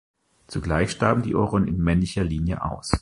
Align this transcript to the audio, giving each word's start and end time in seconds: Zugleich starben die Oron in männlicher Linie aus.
Zugleich 0.47 0.89
starben 0.89 1.21
die 1.21 1.35
Oron 1.35 1.67
in 1.67 1.77
männlicher 1.77 2.23
Linie 2.23 2.63
aus. 2.65 2.91